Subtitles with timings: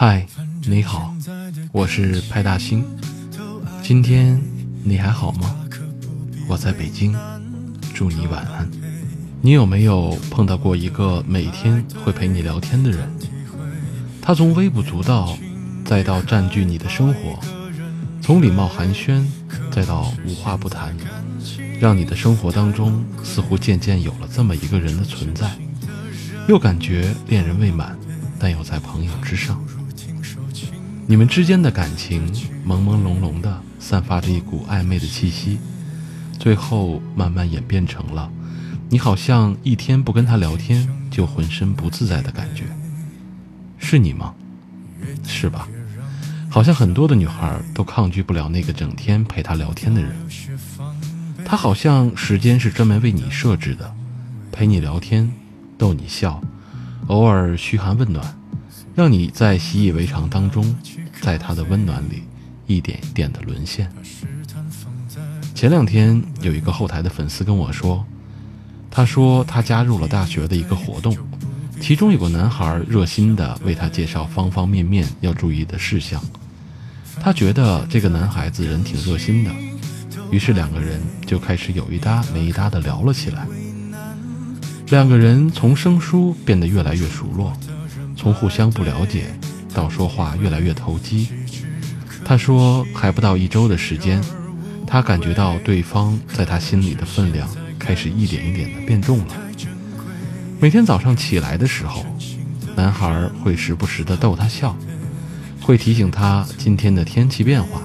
[0.00, 0.24] 嗨，
[0.64, 1.12] 你好，
[1.72, 2.84] 我是派大星。
[3.82, 4.40] 今天
[4.84, 5.56] 你还好吗？
[6.46, 7.16] 我在北京，
[7.92, 8.70] 祝你晚安。
[9.40, 13.10] 你有没有碰到过一个每天会陪你聊天的人？
[14.22, 15.36] 他从微不足道，
[15.84, 17.36] 再到占据你的生活，
[18.22, 19.26] 从礼貌寒暄，
[19.72, 20.96] 再到无话不谈，
[21.80, 25.50] 让你的生活当中似乎渐渐有了这么一个人的存在。
[26.46, 27.98] 又感觉恋人未满，
[28.38, 29.60] 但又在朋友之上。
[31.10, 32.30] 你们之间的感情
[32.66, 35.58] 朦朦胧胧的，散发着一股暧昧的气息，
[36.38, 38.30] 最后慢慢演变成了，
[38.90, 42.64] 你好像一天不跟他聊天就浑身不自在的感觉。
[43.78, 44.34] 是你吗？
[45.26, 45.66] 是吧？
[46.50, 50.14] 好像很多的女孩都抗拒不了那个整天陪她聊天的人。
[51.42, 53.94] 他好像时间是专门为你设置的，
[54.52, 55.32] 陪你聊天。
[55.78, 56.42] 逗你笑，
[57.06, 58.37] 偶尔嘘寒问暖，
[58.98, 60.76] 让你在习以为常当中，
[61.22, 62.24] 在他的温暖里
[62.66, 63.88] 一点一点的沦陷。
[65.54, 68.04] 前两天有一个后台的粉丝跟我说，
[68.90, 71.16] 他说他加入了大学的一个活动，
[71.80, 76.20] 其中有个男孩热心的为他介绍方方面面要注意的事项，
[77.20, 79.52] 他觉得这个男孩子人挺热心的，
[80.32, 83.46] 于是两个人就开始有一搭没一搭的聊了起来。
[84.88, 87.56] 两个人从生疏变得越来越熟络，
[88.18, 89.26] 从互相不了解
[89.72, 91.28] 到说话越来越投机。
[92.24, 94.20] 他说，还不到一周的时间，
[94.84, 99.34] 他感觉到对方在他心里的分量开始一点一点的变重了。
[100.60, 102.04] 每天早上起来的时候，
[102.74, 104.76] 男孩会时不时的逗他笑，
[105.60, 107.80] 会提醒他今天的天气变化，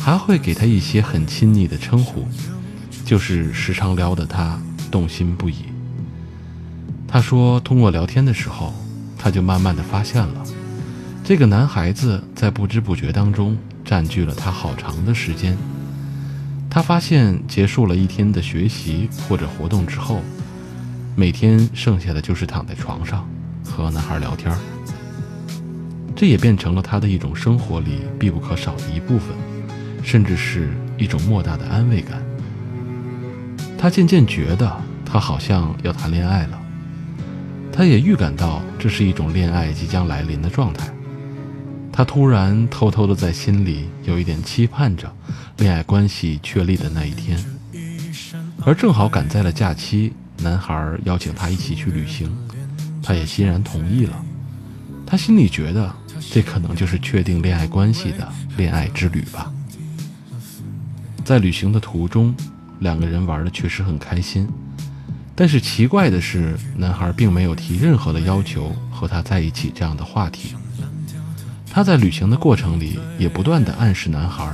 [0.00, 2.26] 还会给他一些很亲昵的称呼，
[3.04, 4.60] 就是时常撩得他
[4.90, 5.54] 动心不已。
[7.06, 8.74] 他说：“通过聊天的时候，
[9.24, 10.44] 他就慢慢的发现了，
[11.24, 15.56] 这个男孩子在不知不觉当中占据了他好长的时间。
[16.68, 20.20] 他发现结束了一天的学习或者活动之后，
[21.16, 23.26] 每天剩下的就是躺在床上
[23.64, 24.54] 和男孩聊天
[26.14, 29.28] 这也变成了他的一种生活里必不可少的一部分，
[30.02, 30.68] 甚至是
[30.98, 32.22] 一种莫大的安慰感。
[33.78, 34.70] 他渐渐觉得，
[35.06, 36.60] 他好像要谈恋爱了。”
[37.76, 40.86] 他也预感到这是一种恋爱即将来临的状态，
[41.90, 45.12] 他突然偷偷的在心里有一点期盼着
[45.56, 47.36] 恋爱关系确立的那一天，
[48.64, 52.30] 而正好赶在了假期，男孩邀请他一起去旅行，
[53.02, 54.24] 他也欣然同意了。
[55.04, 55.92] 他心里觉得
[56.30, 59.52] 这可能就是确定恋爱关系的恋爱之旅吧。
[61.24, 62.32] 在旅行的途中，
[62.78, 64.48] 两个人玩的确实很开心。
[65.36, 70.54] 但是奇怪的是，男孩并没有提任何的要求和他在一起这样的话题。
[71.68, 74.48] 他在旅行的过程里也不断的暗示男孩，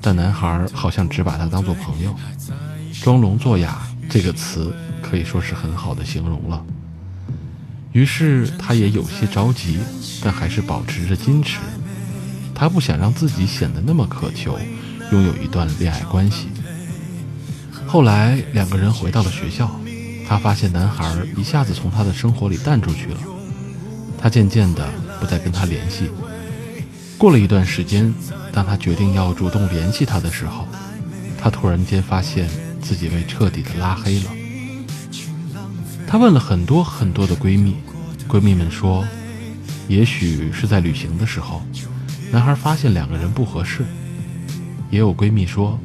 [0.00, 2.14] 但男孩好像只把他当做朋友。
[3.02, 6.64] 装聋作哑这个词可以说是很好的形容了。
[7.92, 9.78] 于是他也有些着急，
[10.22, 11.58] 但还是保持着矜持。
[12.54, 14.58] 他不想让自己显得那么渴求
[15.12, 16.48] 拥有一段恋爱关系。
[17.86, 19.70] 后来两个人回到了学校，
[20.26, 23.18] 他发现男孩一下子从他的生活里淡出去了。
[24.20, 24.88] 他渐渐的
[25.20, 26.10] 不再跟他联系。
[27.16, 28.12] 过了一段时间，
[28.52, 30.66] 当他决定要主动联系他的时候，
[31.40, 32.48] 他突然间发现
[32.80, 34.30] 自己被彻底的拉黑了。
[36.06, 37.76] 他问了很多很多的闺蜜，
[38.28, 39.04] 闺蜜们说，
[39.86, 41.62] 也许是在旅行的时候，
[42.32, 43.84] 男孩发现两个人不合适。
[44.90, 45.78] 也有闺蜜说。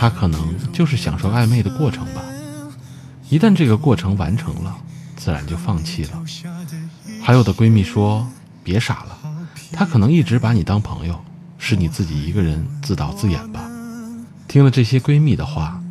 [0.00, 2.22] 他可能就是享受暧昧的过程吧，
[3.28, 4.78] 一旦这个过程完成了，
[5.16, 6.22] 自然就放弃了。
[7.20, 8.24] 还有的闺蜜说
[8.62, 9.18] ：“别傻了，
[9.72, 11.20] 他可能一直把你当朋友，
[11.58, 13.68] 是你自己一个人自导自演吧。”
[14.46, 15.82] 听了这些闺蜜的话，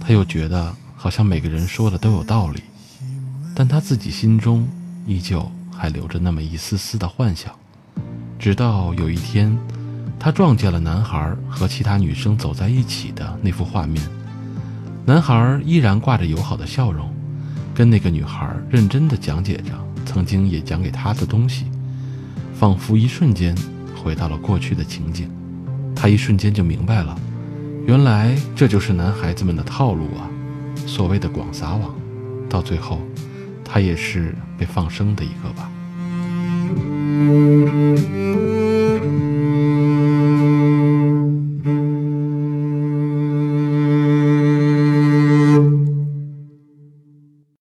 [0.00, 2.64] 她又觉得好像每个人说的都有道理，
[3.54, 4.68] 但她自己心中
[5.06, 7.54] 依旧还留着那么一丝丝的幻想。
[8.40, 9.56] 直到有一天。
[10.24, 14.00] 他撞见了男孩和其他女生走在一起的那幅画面，
[15.04, 17.12] 男孩依然挂着友好的笑容，
[17.74, 19.72] 跟那个女孩认真地讲解着
[20.06, 21.66] 曾经也讲给他的东西，
[22.54, 23.52] 仿佛一瞬间
[24.00, 25.28] 回到了过去的情景。
[25.92, 27.18] 他一瞬间就明白了，
[27.84, 30.30] 原来这就是男孩子们的套路啊！
[30.86, 31.92] 所谓的广撒网，
[32.48, 33.00] 到最后，
[33.64, 35.68] 他也是被放生的一个吧。